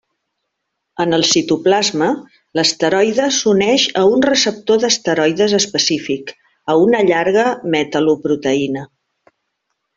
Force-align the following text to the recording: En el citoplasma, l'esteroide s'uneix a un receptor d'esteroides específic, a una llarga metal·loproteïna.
En 1.03 1.17
el 1.17 1.25
citoplasma, 1.31 2.07
l'esteroide 2.59 3.27
s'uneix 3.41 3.85
a 4.03 4.05
un 4.15 4.25
receptor 4.29 4.81
d'esteroides 4.85 5.57
específic, 5.61 6.35
a 6.75 6.79
una 6.87 7.07
llarga 7.13 7.49
metal·loproteïna. 7.79 8.89